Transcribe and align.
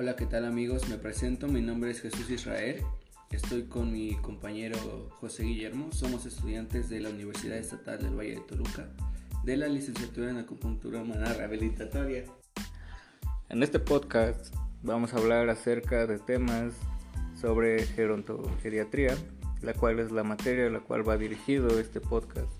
Hola, 0.00 0.16
¿qué 0.16 0.24
tal 0.24 0.46
amigos? 0.46 0.88
Me 0.88 0.96
presento, 0.96 1.46
mi 1.46 1.60
nombre 1.60 1.90
es 1.90 2.00
Jesús 2.00 2.30
Israel. 2.30 2.82
Estoy 3.30 3.64
con 3.64 3.92
mi 3.92 4.14
compañero 4.14 4.78
José 5.20 5.42
Guillermo. 5.42 5.92
Somos 5.92 6.24
estudiantes 6.24 6.88
de 6.88 7.00
la 7.00 7.10
Universidad 7.10 7.58
Estatal 7.58 7.98
del 7.98 8.18
Valle 8.18 8.36
de 8.36 8.40
Toluca, 8.40 8.88
de 9.44 9.58
la 9.58 9.68
licenciatura 9.68 10.30
en 10.30 10.38
acupuntura 10.38 11.02
humana 11.02 11.34
rehabilitatoria. 11.34 12.24
En 13.50 13.62
este 13.62 13.78
podcast 13.78 14.54
vamos 14.82 15.12
a 15.12 15.18
hablar 15.18 15.50
acerca 15.50 16.06
de 16.06 16.18
temas 16.18 16.72
sobre 17.38 17.84
gerontogeriatría, 17.84 19.14
la 19.60 19.74
cual 19.74 19.98
es 19.98 20.10
la 20.10 20.24
materia 20.24 20.68
a 20.68 20.70
la 20.70 20.80
cual 20.80 21.06
va 21.06 21.18
dirigido 21.18 21.78
este 21.78 22.00
podcast. 22.00 22.50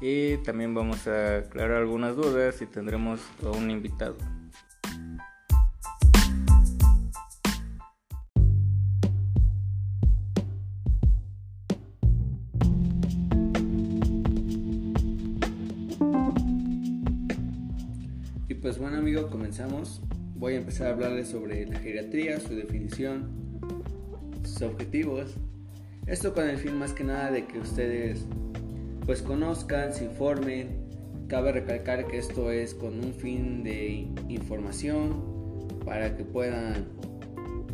Y 0.00 0.36
también 0.44 0.74
vamos 0.74 1.08
a 1.08 1.38
aclarar 1.38 1.78
algunas 1.78 2.14
dudas 2.14 2.62
y 2.62 2.66
tendremos 2.66 3.20
a 3.42 3.50
un 3.50 3.68
invitado. 3.68 4.16
Pues 18.62 18.78
bueno 18.78 18.98
amigos, 18.98 19.26
comenzamos. 19.26 20.00
Voy 20.36 20.54
a 20.54 20.58
empezar 20.58 20.86
a 20.86 20.90
hablarles 20.90 21.26
sobre 21.26 21.66
la 21.66 21.80
geriatría, 21.80 22.38
su 22.38 22.54
definición, 22.54 23.28
sus 24.44 24.62
objetivos. 24.62 25.34
Esto 26.06 26.32
con 26.32 26.48
el 26.48 26.58
fin 26.58 26.78
más 26.78 26.92
que 26.92 27.02
nada 27.02 27.32
de 27.32 27.44
que 27.44 27.58
ustedes 27.58 28.24
pues 29.04 29.20
conozcan, 29.20 29.92
se 29.92 30.04
informen. 30.04 30.86
Cabe 31.26 31.50
recalcar 31.50 32.06
que 32.06 32.18
esto 32.18 32.52
es 32.52 32.72
con 32.72 33.04
un 33.04 33.12
fin 33.12 33.64
de 33.64 34.06
información 34.28 35.24
para 35.84 36.16
que 36.16 36.22
puedan 36.22 36.86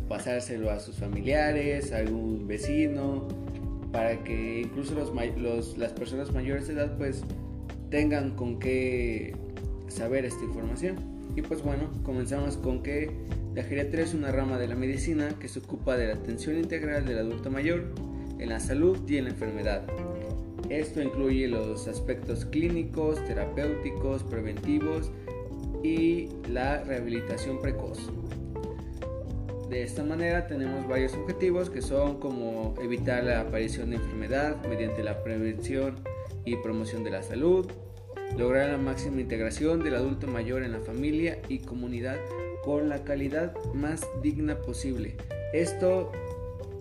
pasárselo 0.07 0.71
a 0.71 0.79
sus 0.79 0.95
familiares, 0.95 1.93
a 1.93 1.97
algún 1.97 2.47
vecino, 2.47 3.27
para 3.91 4.23
que 4.23 4.61
incluso 4.61 4.95
los, 4.95 5.77
las 5.77 5.93
personas 5.93 6.31
mayores 6.33 6.67
de 6.67 6.73
edad 6.73 6.97
pues 6.97 7.23
tengan 7.91 8.35
con 8.35 8.57
qué 8.57 9.35
saber 9.91 10.25
esta 10.25 10.43
información. 10.43 10.97
Y 11.35 11.41
pues 11.41 11.63
bueno, 11.63 11.89
comenzamos 12.03 12.57
con 12.57 12.81
que 12.83 13.11
la 13.55 13.63
geriatría 13.63 14.03
es 14.03 14.13
una 14.13 14.31
rama 14.31 14.57
de 14.57 14.67
la 14.67 14.75
medicina 14.75 15.29
que 15.39 15.47
se 15.47 15.59
ocupa 15.59 15.97
de 15.97 16.07
la 16.07 16.15
atención 16.15 16.57
integral 16.57 17.05
del 17.05 17.19
adulto 17.19 17.49
mayor 17.51 17.85
en 18.39 18.49
la 18.49 18.59
salud 18.59 18.97
y 19.07 19.17
en 19.17 19.25
la 19.25 19.29
enfermedad. 19.31 19.83
Esto 20.69 21.01
incluye 21.01 21.47
los 21.47 21.87
aspectos 21.87 22.45
clínicos, 22.45 23.23
terapéuticos, 23.25 24.23
preventivos 24.23 25.11
y 25.83 26.29
la 26.47 26.83
rehabilitación 26.83 27.59
precoz. 27.59 28.11
De 29.69 29.83
esta 29.83 30.03
manera 30.03 30.47
tenemos 30.47 30.87
varios 30.87 31.13
objetivos 31.13 31.69
que 31.69 31.81
son 31.81 32.19
como 32.19 32.73
evitar 32.81 33.23
la 33.23 33.41
aparición 33.41 33.91
de 33.91 33.97
enfermedad 33.97 34.57
mediante 34.67 35.03
la 35.03 35.23
prevención 35.23 35.95
y 36.43 36.55
promoción 36.55 37.03
de 37.03 37.11
la 37.11 37.21
salud, 37.21 37.67
lograr 38.37 38.69
la 38.69 38.77
máxima 38.77 39.21
integración 39.21 39.83
del 39.83 39.95
adulto 39.95 40.27
mayor 40.27 40.63
en 40.63 40.71
la 40.71 40.79
familia 40.79 41.39
y 41.49 41.59
comunidad 41.59 42.17
con 42.63 42.89
la 42.89 43.03
calidad 43.03 43.53
más 43.73 44.05
digna 44.21 44.57
posible. 44.59 45.15
Esto 45.53 46.11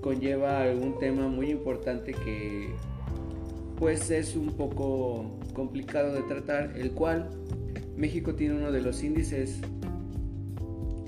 conlleva 0.01 0.63
algún 0.63 0.99
tema 0.99 1.29
muy 1.29 1.51
importante 1.51 2.13
que 2.13 2.71
pues 3.79 4.11
es 4.11 4.35
un 4.35 4.57
poco 4.57 5.39
complicado 5.55 6.13
de 6.13 6.23
tratar, 6.23 6.75
el 6.77 6.93
cual 6.93 7.31
México 7.97 8.35
tiene 8.35 8.55
uno 8.55 8.73
de 8.73 8.81
los 8.81 9.03
índices 9.03 9.61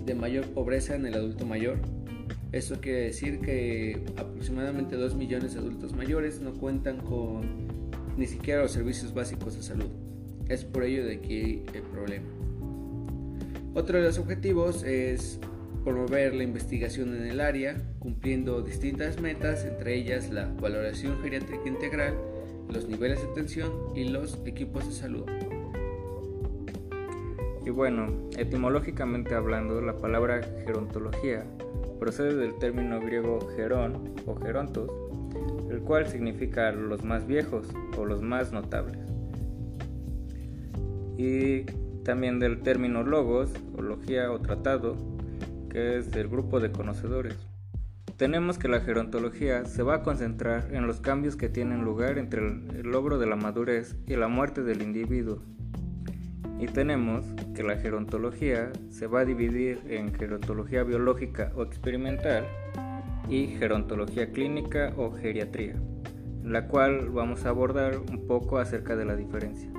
de 0.05 0.15
mayor 0.15 0.47
pobreza 0.47 0.95
en 0.95 1.07
el 1.07 1.15
adulto 1.15 1.47
mayor. 1.47 1.79
Eso 2.53 2.81
quiere 2.81 3.03
decir 3.03 3.41
que 3.41 4.05
aproximadamente 4.17 4.97
2 4.97 5.15
millones 5.15 5.55
de 5.55 5.61
adultos 5.61 5.95
mayores 5.95 6.41
no 6.41 6.53
cuentan 6.55 6.99
con 6.99 7.43
ni 8.17 8.27
siquiera 8.27 8.63
los 8.63 8.73
servicios 8.73 9.15
básicos 9.15 9.57
de 9.57 9.63
salud. 9.63 10.10
Es 10.51 10.65
por 10.65 10.83
ello 10.83 11.07
de 11.07 11.15
aquí 11.15 11.63
el 11.73 11.83
problema. 11.83 12.27
Otro 13.73 13.99
de 13.99 14.05
los 14.05 14.19
objetivos 14.19 14.83
es 14.83 15.39
promover 15.85 16.35
la 16.35 16.43
investigación 16.43 17.15
en 17.15 17.29
el 17.29 17.41
área, 17.41 17.77
cumpliendo 18.01 18.61
distintas 18.61 19.21
metas, 19.21 19.65
entre 19.65 19.95
ellas 19.95 20.29
la 20.33 20.47
valoración 20.61 21.23
geriátrica 21.23 21.69
integral, 21.69 22.15
los 22.69 22.89
niveles 22.89 23.23
de 23.23 23.29
atención 23.29 23.71
y 23.95 24.09
los 24.09 24.41
equipos 24.45 24.89
de 24.89 24.93
salud. 24.93 25.25
Y 27.65 27.71
bueno, 27.71 28.09
etimológicamente 28.37 29.37
hablando, 29.37 29.81
la 29.81 29.99
palabra 29.99 30.41
gerontología 30.67 31.47
procede 32.01 32.35
del 32.35 32.59
término 32.59 32.99
griego 32.99 33.39
gerón 33.55 34.17
o 34.27 34.35
gerontos, 34.35 34.91
el 35.71 35.79
cual 35.83 36.09
significa 36.09 36.73
los 36.73 37.05
más 37.05 37.25
viejos 37.29 37.69
o 37.97 38.05
los 38.05 38.21
más 38.21 38.53
notables 38.53 39.10
y 41.21 41.67
también 42.03 42.39
del 42.39 42.63
término 42.63 43.03
logos 43.03 43.53
o 43.77 43.83
logía 43.83 44.33
o 44.33 44.41
tratado, 44.41 44.97
que 45.69 45.99
es 45.99 46.11
del 46.11 46.29
grupo 46.29 46.61
de 46.61 46.73
conocedores. 46.73 47.37
Tenemos 48.17 48.59
que 48.59 48.69
la 48.69 48.81
gerontología 48.81 49.67
se 49.67 49.83
va 49.83 49.97
a 49.97 50.03
concentrar 50.03 50.69
en 50.73 50.87
los 50.87 51.01
cambios 51.01 51.37
que 51.37 51.51
tienen 51.51 51.85
lugar 51.85 52.17
entre 52.17 52.41
el 52.41 52.83
logro 52.83 53.19
de 53.19 53.27
la 53.27 53.37
madurez 53.37 53.97
y 54.07 54.17
la 54.17 54.29
muerte 54.29 54.63
del 54.63 54.83
individuo. 54.83 55.43
Y 56.59 56.67
tenemos 56.67 57.25
que 57.55 57.63
la 57.63 57.77
gerontología 57.77 58.73
se 58.91 59.07
va 59.07 59.21
a 59.21 59.25
dividir 59.25 59.81
en 59.89 60.15
gerontología 60.15 60.85
biológica 60.85 61.53
o 61.55 61.63
experimental 61.63 62.45
y 63.29 63.47
gerontología 63.59 64.31
clínica 64.33 64.93
o 64.97 65.13
geriatría, 65.13 65.75
en 66.45 66.53
la 66.53 66.67
cual 66.67 67.11
vamos 67.11 67.45
a 67.45 67.51
abordar 67.51 67.99
un 67.99 68.27
poco 68.27 68.59
acerca 68.59 68.97
de 68.97 69.05
la 69.05 69.17
diferencia. 69.17 69.71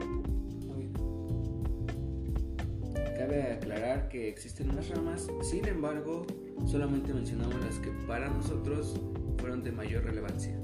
Cabe 3.32 3.54
aclarar 3.54 4.10
que 4.10 4.28
existen 4.28 4.76
más 4.76 4.90
ramas, 4.90 5.30
sin 5.42 5.66
embargo, 5.66 6.28
solamente 6.66 7.14
mencionamos 7.14 7.56
las 7.64 7.80
que 7.80 7.90
para 8.06 8.28
nosotros 8.28 9.00
fueron 9.38 9.64
de 9.64 9.72
mayor 9.72 10.04
relevancia. 10.04 10.60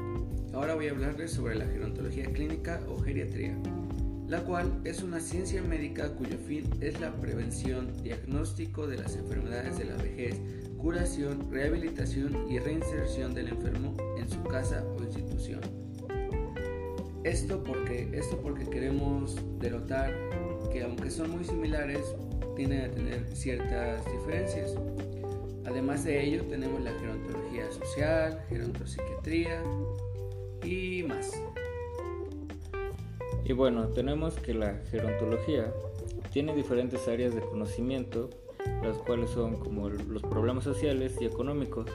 Ahora 0.51 0.75
voy 0.75 0.89
a 0.89 0.91
hablarles 0.91 1.31
sobre 1.31 1.55
la 1.55 1.65
gerontología 1.65 2.25
clínica 2.25 2.81
o 2.89 2.99
geriatría, 2.99 3.57
la 4.27 4.41
cual 4.41 4.81
es 4.83 5.01
una 5.01 5.21
ciencia 5.21 5.61
médica 5.61 6.13
cuyo 6.15 6.37
fin 6.39 6.69
es 6.81 6.99
la 6.99 7.13
prevención, 7.13 7.93
diagnóstico 8.03 8.85
de 8.85 8.97
las 8.97 9.15
enfermedades 9.15 9.77
de 9.77 9.85
la 9.85 9.95
vejez, 9.95 10.35
curación, 10.77 11.49
rehabilitación 11.49 12.51
y 12.51 12.59
reinserción 12.59 13.33
del 13.33 13.47
enfermo 13.47 13.95
en 14.19 14.27
su 14.29 14.43
casa 14.43 14.83
o 14.97 15.01
institución. 15.01 15.61
Esto 17.23 17.63
porque, 17.63 18.09
esto 18.11 18.37
porque 18.41 18.65
queremos 18.65 19.37
denotar 19.57 20.13
que 20.69 20.83
aunque 20.83 21.09
son 21.09 21.31
muy 21.31 21.45
similares, 21.45 22.01
tienden 22.57 22.81
a 22.81 22.91
tener 22.91 23.23
ciertas 23.33 24.03
diferencias. 24.11 24.73
Además 25.65 26.03
de 26.03 26.25
ello, 26.25 26.43
tenemos 26.45 26.81
la 26.81 26.91
gerontología 26.99 27.71
social, 27.71 28.43
gerontopsiquiatría 28.49 29.61
y 30.63 31.03
más. 31.03 31.31
Y 33.45 33.53
bueno, 33.53 33.87
tenemos 33.89 34.33
que 34.39 34.55
la 34.55 34.73
gerontología 34.89 35.71
tiene 36.31 36.55
diferentes 36.55 37.07
áreas 37.07 37.35
de 37.35 37.41
conocimiento, 37.41 38.31
las 38.81 38.97
cuales 38.97 39.29
son 39.29 39.57
como 39.57 39.89
los 39.89 40.23
problemas 40.23 40.63
sociales 40.63 41.15
y 41.21 41.25
económicos. 41.25 41.85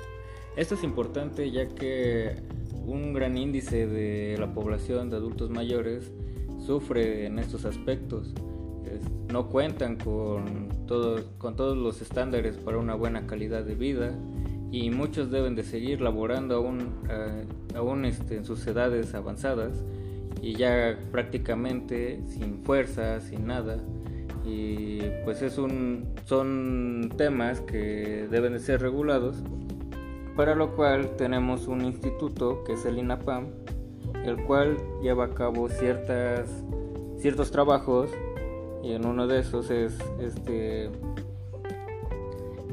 Esto 0.56 0.76
es 0.76 0.84
importante 0.84 1.50
ya 1.50 1.66
que 1.66 2.36
un 2.86 3.12
gran 3.12 3.36
índice 3.36 3.88
de 3.88 4.36
la 4.38 4.54
población 4.54 5.10
de 5.10 5.16
adultos 5.16 5.50
mayores 5.50 6.12
sufre 6.64 7.26
en 7.26 7.40
estos 7.40 7.64
aspectos 7.64 8.32
no 9.28 9.48
cuentan 9.48 9.96
con, 9.96 10.68
con 11.38 11.56
todos 11.56 11.76
los 11.76 12.02
estándares 12.02 12.56
para 12.56 12.78
una 12.78 12.94
buena 12.94 13.26
calidad 13.26 13.64
de 13.64 13.74
vida 13.74 14.14
y 14.72 14.90
muchos 14.90 15.30
deben 15.30 15.54
de 15.54 15.64
seguir 15.64 16.00
laborando 16.00 16.56
aún, 16.56 16.94
eh, 17.10 17.44
aún 17.76 18.06
este, 18.06 18.36
en 18.36 18.44
sus 18.44 18.66
edades 18.66 19.14
avanzadas 19.14 19.84
y 20.40 20.54
ya 20.54 20.98
prácticamente 21.12 22.22
sin 22.26 22.62
fuerza, 22.62 23.20
sin 23.20 23.46
nada. 23.46 23.76
Y 24.44 25.00
pues 25.24 25.42
es 25.42 25.58
un, 25.58 26.14
son 26.24 27.12
temas 27.18 27.60
que 27.60 28.26
deben 28.30 28.54
de 28.54 28.58
ser 28.58 28.80
regulados, 28.80 29.36
para 30.34 30.54
lo 30.54 30.74
cual 30.74 31.16
tenemos 31.16 31.68
un 31.68 31.84
instituto 31.84 32.64
que 32.64 32.72
es 32.72 32.84
el 32.86 32.98
INAPAM, 32.98 33.48
el 34.24 34.42
cual 34.44 34.78
lleva 35.02 35.26
a 35.26 35.34
cabo 35.34 35.68
ciertas, 35.68 36.48
ciertos 37.18 37.50
trabajos 37.50 38.10
y 38.82 38.92
en 38.92 39.06
uno 39.06 39.26
de 39.26 39.40
esos 39.40 39.70
es 39.70 39.96
este 40.20 40.90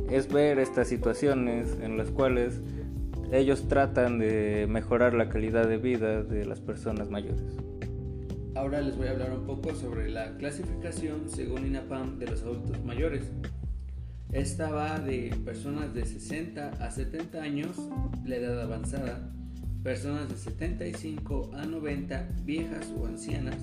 es 0.09 0.31
ver 0.31 0.57
estas 0.59 0.87
situaciones 0.87 1.77
en 1.81 1.97
las 1.97 2.09
cuales 2.09 2.61
ellos 3.31 3.67
tratan 3.67 4.17
de 4.17 4.65
mejorar 4.67 5.13
la 5.13 5.29
calidad 5.29 5.67
de 5.67 5.77
vida 5.77 6.23
de 6.23 6.45
las 6.45 6.59
personas 6.59 7.11
mayores. 7.11 7.43
Ahora 8.55 8.81
les 8.81 8.97
voy 8.97 9.07
a 9.07 9.11
hablar 9.11 9.31
un 9.31 9.45
poco 9.45 9.75
sobre 9.75 10.09
la 10.09 10.35
clasificación 10.37 11.29
según 11.29 11.67
INAPAM 11.67 12.17
de 12.17 12.25
los 12.25 12.41
adultos 12.41 12.83
mayores. 12.83 13.23
Esta 14.31 14.71
va 14.71 14.99
de 14.99 15.35
personas 15.45 15.93
de 15.93 16.05
60 16.05 16.69
a 16.79 16.91
70 16.91 17.41
años, 17.41 17.77
la 18.25 18.35
edad 18.35 18.61
avanzada, 18.61 19.31
personas 19.83 20.29
de 20.29 20.35
75 20.35 21.51
a 21.53 21.65
90, 21.65 22.29
viejas 22.43 22.93
o 22.97 23.05
ancianas, 23.05 23.55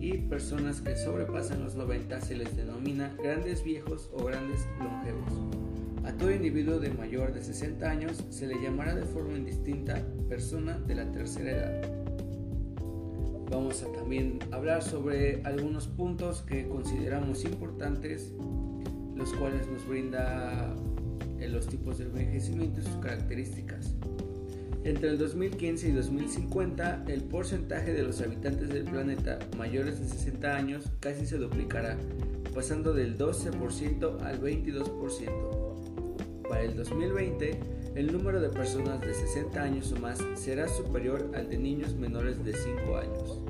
y 0.00 0.12
personas 0.18 0.80
que 0.80 0.96
sobrepasan 0.96 1.62
los 1.62 1.74
90 1.74 2.20
se 2.20 2.36
les 2.36 2.56
denomina 2.56 3.14
grandes 3.22 3.64
viejos 3.64 4.08
o 4.12 4.24
grandes 4.24 4.66
longevos. 4.78 5.32
A 6.04 6.12
todo 6.12 6.30
individuo 6.30 6.78
de 6.78 6.90
mayor 6.90 7.34
de 7.34 7.42
60 7.42 7.90
años 7.90 8.24
se 8.30 8.46
le 8.46 8.62
llamará 8.62 8.94
de 8.94 9.02
forma 9.02 9.36
indistinta 9.36 10.02
persona 10.28 10.78
de 10.78 10.94
la 10.94 11.12
tercera 11.12 11.50
edad. 11.50 11.98
Vamos 13.50 13.82
a 13.82 13.92
también 13.92 14.38
hablar 14.52 14.82
sobre 14.82 15.42
algunos 15.44 15.88
puntos 15.88 16.42
que 16.42 16.68
consideramos 16.68 17.44
importantes, 17.44 18.32
los 19.16 19.32
cuales 19.34 19.66
nos 19.68 19.86
brinda 19.86 20.74
eh, 21.40 21.48
los 21.48 21.66
tipos 21.66 21.98
de 21.98 22.04
envejecimiento 22.04 22.80
y 22.80 22.84
sus 22.84 22.96
características. 22.96 23.94
Entre 24.84 25.10
el 25.10 25.18
2015 25.18 25.88
y 25.88 25.92
2050, 25.92 27.04
el 27.08 27.24
porcentaje 27.24 27.92
de 27.92 28.04
los 28.04 28.20
habitantes 28.20 28.68
del 28.68 28.84
planeta 28.84 29.40
mayores 29.56 29.98
de 30.00 30.06
60 30.08 30.56
años 30.56 30.84
casi 31.00 31.26
se 31.26 31.36
duplicará, 31.36 31.98
pasando 32.54 32.94
del 32.94 33.18
12% 33.18 34.22
al 34.22 34.40
22%. 34.40 36.48
Para 36.48 36.62
el 36.62 36.76
2020, 36.76 37.58
el 37.96 38.12
número 38.12 38.40
de 38.40 38.50
personas 38.50 39.00
de 39.00 39.12
60 39.12 39.60
años 39.60 39.92
o 39.92 39.96
más 40.00 40.24
será 40.36 40.68
superior 40.68 41.32
al 41.34 41.50
de 41.50 41.58
niños 41.58 41.96
menores 41.96 42.44
de 42.44 42.54
5 42.54 42.96
años. 42.96 43.40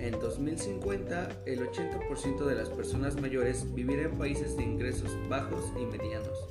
En 0.00 0.18
2050, 0.18 1.42
el 1.46 1.60
80% 1.60 2.44
de 2.44 2.56
las 2.56 2.70
personas 2.70 3.20
mayores 3.20 3.72
vivirá 3.74 4.02
en 4.02 4.18
países 4.18 4.56
de 4.56 4.64
ingresos 4.64 5.16
bajos 5.28 5.72
y 5.80 5.86
medianos 5.86 6.48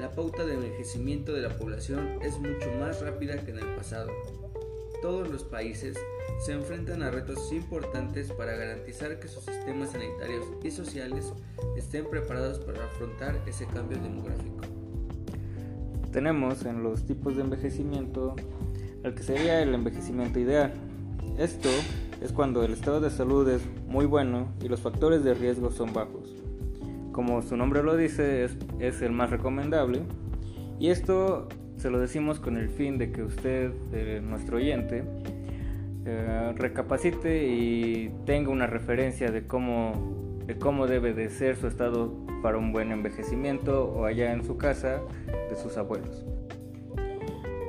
la 0.00 0.10
pauta 0.10 0.46
de 0.46 0.54
envejecimiento 0.54 1.34
de 1.34 1.42
la 1.42 1.58
población 1.58 2.18
es 2.22 2.38
mucho 2.38 2.72
más 2.78 3.02
rápida 3.02 3.44
que 3.44 3.50
en 3.50 3.58
el 3.58 3.76
pasado. 3.76 4.10
Todos 5.02 5.28
los 5.28 5.44
países 5.44 5.98
se 6.42 6.52
enfrentan 6.52 7.02
a 7.02 7.10
retos 7.10 7.52
importantes 7.52 8.32
para 8.32 8.56
garantizar 8.56 9.20
que 9.20 9.28
sus 9.28 9.44
sistemas 9.44 9.90
sanitarios 9.90 10.46
y 10.64 10.70
sociales 10.70 11.34
estén 11.76 12.08
preparados 12.08 12.60
para 12.60 12.82
afrontar 12.82 13.42
ese 13.46 13.66
cambio 13.66 13.98
demográfico. 13.98 14.62
Tenemos 16.12 16.64
en 16.64 16.82
los 16.82 17.04
tipos 17.04 17.36
de 17.36 17.42
envejecimiento 17.42 18.36
el 19.04 19.14
que 19.14 19.22
sería 19.22 19.62
el 19.62 19.74
envejecimiento 19.74 20.40
ideal. 20.40 20.72
Esto 21.36 21.68
es 22.22 22.32
cuando 22.32 22.64
el 22.64 22.72
estado 22.72 23.02
de 23.02 23.10
salud 23.10 23.46
es 23.50 23.60
muy 23.86 24.06
bueno 24.06 24.48
y 24.62 24.68
los 24.68 24.80
factores 24.80 25.22
de 25.24 25.34
riesgo 25.34 25.70
son 25.70 25.92
bajos 25.92 26.39
como 27.20 27.42
su 27.42 27.54
nombre 27.54 27.82
lo 27.82 27.98
dice, 27.98 28.48
es, 28.78 29.02
el 29.02 29.12
más 29.12 29.28
recomendable. 29.28 30.00
Y 30.78 30.88
esto 30.88 31.50
se 31.76 31.90
lo 31.90 31.98
decimos 32.00 32.40
con 32.40 32.56
el 32.56 32.70
fin 32.70 32.96
de 32.96 33.12
que 33.12 33.22
usted, 33.22 33.72
eh, 33.92 34.22
nuestro 34.24 34.56
oyente, 34.56 35.04
eh, 36.06 36.54
recapacite 36.56 37.46
y 37.46 38.10
tenga 38.24 38.48
una 38.48 38.66
referencia 38.66 39.30
de 39.30 39.46
cómo, 39.46 40.40
de 40.46 40.56
cómo 40.56 40.86
debe 40.86 41.12
de 41.12 41.28
ser 41.28 41.56
su 41.56 41.66
estado 41.66 42.10
para 42.42 42.56
un 42.56 42.72
buen 42.72 42.90
envejecimiento 42.90 43.84
o 43.84 44.06
allá 44.06 44.32
en 44.32 44.42
su 44.42 44.56
casa 44.56 45.02
de 45.50 45.56
sus 45.56 45.76
abuelos. 45.76 46.24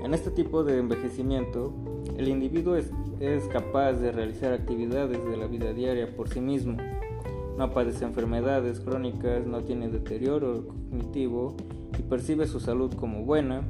En 0.02 0.14
este 0.14 0.32
tipo 0.32 0.64
de 0.64 0.80
envejecimiento, 0.80 1.76
el 2.18 2.30
individuo 2.30 2.78
es, 2.78 2.90
es 3.20 3.44
capaz 3.50 3.96
de 3.96 4.14
realizar 4.14 4.54
actividades 4.54 5.22
de 5.26 5.36
la 5.36 5.48
vida 5.48 5.74
diaria 5.74 6.08
por 6.16 6.30
sí 6.30 6.40
mismo 6.40 6.78
no 7.62 7.70
padece 7.70 8.06
enfermedades 8.06 8.80
crónicas, 8.80 9.46
no 9.46 9.62
tiene 9.62 9.88
deterioro 9.88 10.66
cognitivo 10.66 11.56
y 11.96 12.02
percibe 12.02 12.48
su 12.48 12.60
salud 12.60 12.92
como 12.96 13.24
buena. 13.24 13.62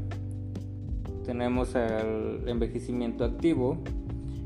Tenemos 1.26 1.76
al 1.76 2.48
envejecimiento 2.48 3.26
activo, 3.26 3.80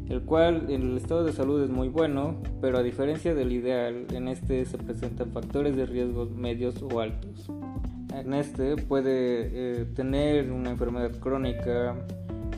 el 0.09 0.23
cual 0.23 0.71
en 0.71 0.81
el 0.81 0.97
estado 0.97 1.23
de 1.23 1.31
salud 1.31 1.61
es 1.63 1.69
muy 1.69 1.89
bueno, 1.89 2.41
pero 2.59 2.79
a 2.79 2.81
diferencia 2.81 3.35
del 3.35 3.51
ideal, 3.51 4.07
en 4.13 4.29
este 4.29 4.65
se 4.65 4.79
presentan 4.79 5.29
factores 5.29 5.75
de 5.75 5.85
riesgo 5.85 6.25
medios 6.25 6.81
o 6.81 6.99
altos. 6.99 7.47
En 8.15 8.33
este 8.33 8.77
puede 8.77 9.11
eh, 9.11 9.85
tener 9.93 10.51
una 10.51 10.71
enfermedad 10.71 11.11
crónica, 11.19 11.95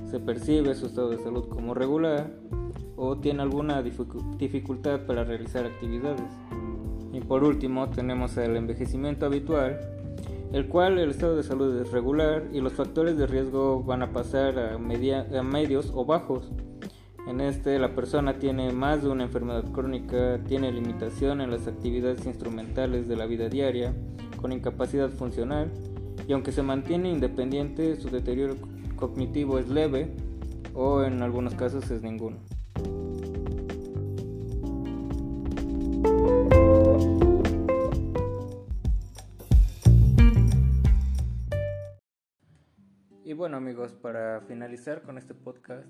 se 0.10 0.22
percibe 0.22 0.74
su 0.74 0.86
estado 0.86 1.10
de 1.10 1.18
salud 1.18 1.50
como 1.50 1.74
regular 1.74 2.32
o 2.98 3.18
tiene 3.18 3.44
alguna 3.44 3.82
dificultad 3.82 5.02
para 5.06 5.24
realizar 5.24 5.66
actividades. 5.66 6.30
Y 7.14 7.22
por 7.22 7.44
último 7.44 7.90
tenemos 7.90 8.36
el 8.38 8.58
envejecimiento 8.58 9.26
habitual, 9.26 9.80
el 10.52 10.68
cual 10.68 10.98
el 10.98 11.12
estado 11.12 11.38
de 11.38 11.44
salud 11.44 11.80
es 11.80 11.92
regular 11.92 12.44
y 12.52 12.60
los 12.60 12.74
factores 12.74 13.18
de 13.18 13.28
riesgo 13.28 13.84
van 13.84 14.02
a 14.02 14.12
pasar 14.12 14.58
a, 14.60 14.76
a 14.76 15.44
medios 15.44 15.92
o 15.94 16.06
bajos. 16.06 16.52
En 17.28 17.42
este 17.42 17.78
la 17.78 17.94
persona 17.94 18.40
tiene 18.40 18.72
más 18.72 19.04
de 19.04 19.10
una 19.10 19.24
enfermedad 19.24 19.66
crónica, 19.72 20.40
tiene 20.48 20.72
limitación 20.72 21.42
en 21.42 21.52
las 21.52 21.68
actividades 21.68 22.26
instrumentales 22.26 23.08
de 23.08 23.16
la 23.16 23.26
vida 23.26 23.50
diaria, 23.50 23.94
con 24.42 24.52
incapacidad 24.52 25.10
funcional, 25.10 25.72
y 26.28 26.34
aunque 26.34 26.52
se 26.52 26.64
mantiene 26.64 27.12
independiente, 27.12 27.96
su 27.98 28.10
deterioro 28.10 28.56
cognitivo 28.96 29.60
es 29.60 29.68
leve 29.68 30.12
o 30.74 31.04
en 31.04 31.22
algunos 31.22 31.54
casos 31.54 31.90
es 31.92 32.02
ninguno. 32.02 32.38
Bueno 43.48 43.60
amigos, 43.60 43.94
para 43.94 44.42
finalizar 44.42 45.04
con 45.04 45.18
este 45.18 45.34
podcast, 45.34 45.88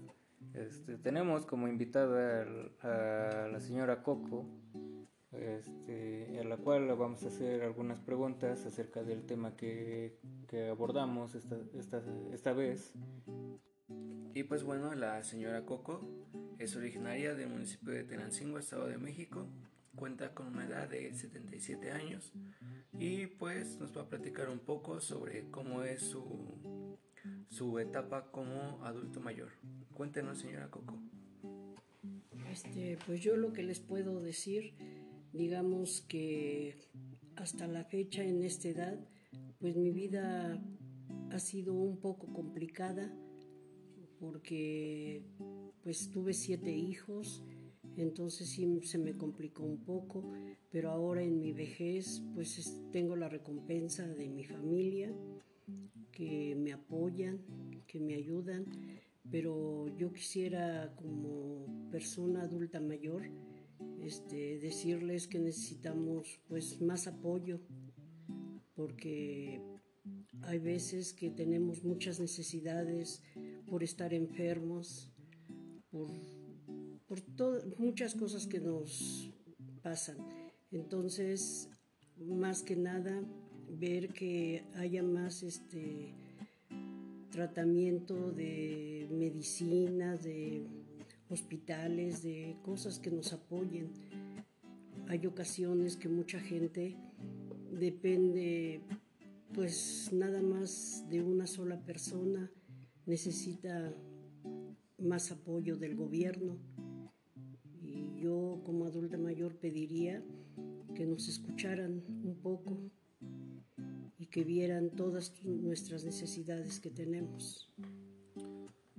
este, 0.54 0.96
tenemos 1.00 1.48
como 1.48 1.68
invitada 1.68 2.46
a 2.82 3.48
la 3.48 3.60
señora 3.60 4.04
Coco, 4.04 4.46
este, 5.32 6.38
a 6.40 6.44
la 6.44 6.58
cual 6.58 6.86
vamos 6.96 7.24
a 7.24 7.30
hacer 7.30 7.64
algunas 7.64 8.00
preguntas 8.00 8.64
acerca 8.68 9.02
del 9.02 9.26
tema 9.26 9.56
que, 9.56 10.20
abordamos 10.70 11.34
esta, 11.34 11.58
esta, 11.74 12.04
esta 12.32 12.54
vez. 12.54 12.94
Y 14.36 14.44
pues 14.44 14.64
bueno, 14.64 14.94
la 14.94 15.24
señora 15.24 15.66
Coco 15.66 16.08
es 16.60 16.76
originaria 16.76 17.34
del 17.34 17.50
municipio 17.50 17.92
de 17.92 18.04
Tenancingo, 18.04 18.60
Estado 18.60 18.86
de 18.86 19.00
México. 19.00 19.48
Cuenta 19.96 20.36
con 20.36 20.46
una 20.46 20.68
edad 20.68 20.88
de 20.88 21.12
77 21.12 21.92
años 21.92 22.32
y 23.00 23.26
pues 23.26 23.80
nos 23.80 23.98
va 23.98 24.04
a 24.04 24.10
platicar 24.10 24.48
un 24.48 24.60
poco 24.60 25.00
sobre 25.00 25.50
cómo 25.50 25.82
es 25.82 26.04
su 26.04 26.87
su 27.58 27.80
etapa 27.80 28.30
como 28.30 28.86
adulto 28.86 29.20
mayor. 29.20 29.50
Cuéntenos, 29.96 30.38
señora 30.38 30.70
Coco. 30.70 30.94
Este, 32.52 33.00
pues 33.08 33.22
yo 33.22 33.36
lo 33.36 33.52
que 33.52 33.64
les 33.64 33.80
puedo 33.80 34.22
decir, 34.22 34.76
digamos 35.34 36.02
que 36.02 36.78
hasta 37.36 37.66
la 37.66 37.84
fecha 37.84 38.24
en 38.24 38.44
esta 38.44 38.68
edad, 38.68 39.00
pues 39.58 39.76
mi 39.76 39.90
vida 39.90 40.62
ha 41.32 41.40
sido 41.40 41.74
un 41.74 41.98
poco 41.98 42.32
complicada 42.32 43.12
porque 44.20 45.24
pues 45.82 46.12
tuve 46.12 46.34
siete 46.34 46.72
hijos, 46.72 47.44
entonces 47.96 48.50
sí 48.50 48.82
se 48.84 49.00
me 49.00 49.18
complicó 49.18 49.64
un 49.64 49.84
poco, 49.84 50.32
pero 50.70 50.92
ahora 50.92 51.24
en 51.24 51.40
mi 51.40 51.54
vejez 51.54 52.22
pues 52.36 52.80
tengo 52.92 53.16
la 53.16 53.30
recompensa 53.30 54.08
de 54.08 54.30
mi 54.30 54.44
familia 54.44 55.12
que 56.18 56.56
me 56.56 56.74
apoyan, 56.74 57.38
que 57.86 58.00
me 58.00 58.16
ayudan, 58.16 58.66
pero 59.30 59.88
yo 60.00 60.12
quisiera 60.12 60.96
como 60.96 61.90
persona 61.92 62.42
adulta 62.42 62.80
mayor 62.80 63.22
este, 64.02 64.58
decirles 64.58 65.28
que 65.28 65.38
necesitamos 65.38 66.40
pues 66.48 66.82
más 66.82 67.06
apoyo 67.06 67.60
porque 68.74 69.62
hay 70.42 70.58
veces 70.58 71.14
que 71.14 71.30
tenemos 71.30 71.84
muchas 71.84 72.20
necesidades 72.20 73.22
por 73.68 73.84
estar 73.84 74.12
enfermos, 74.12 75.12
por, 75.92 76.10
por 77.06 77.20
muchas 77.78 78.16
cosas 78.16 78.48
que 78.48 78.60
nos 78.60 79.32
pasan. 79.84 80.18
Entonces, 80.72 81.70
más 82.18 82.64
que 82.64 82.76
nada, 82.76 83.22
ver 83.70 84.10
que 84.10 84.64
haya 84.76 85.04
más 85.04 85.44
este 85.44 86.14
tratamiento 87.30 88.32
de 88.32 89.08
medicinas, 89.12 90.24
de 90.24 90.66
hospitales, 91.30 92.24
de 92.24 92.58
cosas 92.64 93.00
que 93.00 93.12
nos 93.12 93.34
apoyen. 93.34 93.92
Hay 95.08 95.26
ocasiones 95.26 95.98
que 95.98 96.10
mucha 96.10 96.40
gente 96.40 96.96
depende 97.72 98.82
pues 99.54 100.10
nada 100.12 100.42
más 100.42 101.06
de 101.10 101.22
una 101.22 101.48
sola 101.48 101.80
persona, 101.84 102.52
necesita 103.06 103.94
más 104.98 105.32
apoyo 105.32 105.78
del 105.78 105.96
gobierno. 105.96 106.58
Y 107.82 108.20
yo 108.20 108.62
como 108.66 108.86
adulta 108.86 109.18
mayor 109.18 109.56
pediría 109.56 110.24
que 110.96 111.06
nos 111.06 111.28
escucharan 111.28 112.04
un 112.24 112.36
poco 112.42 112.92
que 114.30 114.44
vieran 114.44 114.90
todas 114.92 115.34
nuestras 115.44 116.04
necesidades 116.04 116.80
que 116.80 116.90
tenemos. 116.90 117.72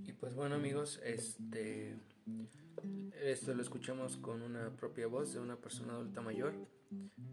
Y 0.04 0.12
pues 0.12 0.34
bueno 0.34 0.54
amigos, 0.56 1.00
este 1.04 1.96
esto 3.22 3.52
lo 3.54 3.62
escuchamos 3.62 4.16
con 4.16 4.42
una 4.42 4.70
propia 4.76 5.06
voz 5.06 5.34
de 5.34 5.40
una 5.40 5.56
persona 5.56 5.94
adulta 5.94 6.20
mayor. 6.20 6.54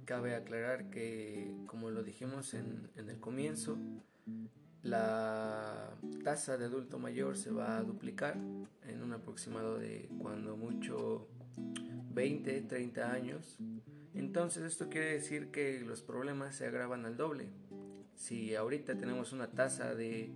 Cabe 0.06 0.36
aclarar 0.36 0.90
que, 0.90 1.56
como 1.68 1.92
lo 1.92 2.04
dijimos 2.04 2.54
en, 2.54 2.90
en 2.96 3.10
el 3.10 3.20
comienzo, 3.20 3.78
la 4.82 5.96
tasa 6.24 6.58
de 6.58 6.66
adulto 6.66 7.00
mayor 7.00 7.38
se 7.38 7.52
va 7.52 7.78
a 7.78 7.84
duplicar 7.84 8.36
en 8.88 9.02
un 9.02 9.14
aproximado 9.14 9.78
de 9.78 10.10
cuando 10.20 10.58
mucho 10.58 11.28
20, 12.14 12.62
30 12.62 13.12
años. 13.12 13.58
Entonces 14.14 14.64
esto 14.64 14.90
quiere 14.90 15.14
decir 15.14 15.52
que 15.52 15.82
los 15.82 16.02
problemas 16.02 16.56
se 16.56 16.66
agravan 16.66 17.06
al 17.06 17.18
doble. 17.18 17.50
Si 18.16 18.56
ahorita 18.56 18.96
tenemos 18.96 19.34
una 19.34 19.52
tasa 19.52 19.94
de, 19.94 20.32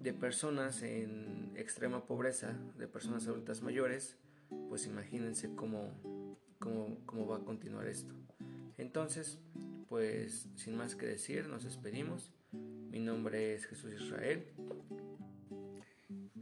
de 0.00 0.12
personas 0.12 0.82
en 0.82 1.52
extrema 1.56 2.06
pobreza, 2.06 2.56
de 2.78 2.88
personas 2.88 3.26
adultas 3.26 3.62
mayores, 3.62 4.16
pues 4.68 4.86
imagínense 4.86 5.54
cómo, 5.54 5.90
cómo, 6.58 6.98
cómo 7.06 7.26
va 7.26 7.38
a 7.38 7.40
continuar 7.40 7.86
esto. 7.86 8.14
Entonces, 8.78 9.38
pues 9.88 10.48
sin 10.56 10.76
más 10.76 10.96
que 10.96 11.06
decir, 11.06 11.48
nos 11.48 11.64
despedimos. 11.64 12.32
Mi 12.52 13.00
nombre 13.00 13.54
es 13.54 13.66
Jesús 13.66 13.92
Israel. 13.92 14.44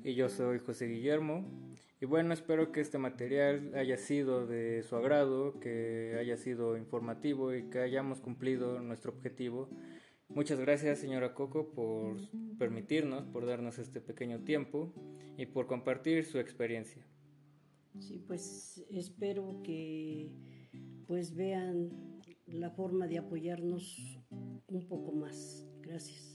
Y 0.04 0.14
yo 0.14 0.28
soy 0.28 0.58
José 0.58 0.86
Guillermo. 0.86 1.44
Y 2.00 2.06
bueno, 2.06 2.34
espero 2.34 2.72
que 2.72 2.80
este 2.80 2.98
material 2.98 3.72
haya 3.76 3.96
sido 3.96 4.46
de 4.46 4.82
su 4.82 4.96
agrado, 4.96 5.60
que 5.60 6.16
haya 6.18 6.36
sido 6.36 6.76
informativo 6.76 7.54
y 7.54 7.70
que 7.70 7.78
hayamos 7.78 8.20
cumplido 8.20 8.80
nuestro 8.80 9.12
objetivo. 9.12 9.68
Muchas 10.28 10.58
gracias, 10.60 10.98
señora 10.98 11.34
Coco, 11.34 11.72
por 11.72 12.16
permitirnos, 12.58 13.26
por 13.26 13.46
darnos 13.46 13.78
este 13.78 14.00
pequeño 14.00 14.44
tiempo 14.44 14.94
y 15.36 15.46
por 15.46 15.66
compartir 15.66 16.24
su 16.24 16.38
experiencia. 16.38 17.06
Sí, 17.98 18.24
pues 18.26 18.84
espero 18.90 19.60
que 19.62 20.32
pues 21.06 21.34
vean 21.34 21.90
la 22.46 22.70
forma 22.70 23.06
de 23.06 23.18
apoyarnos 23.18 24.18
un 24.30 24.88
poco 24.88 25.12
más. 25.12 25.66
Gracias. 25.82 26.31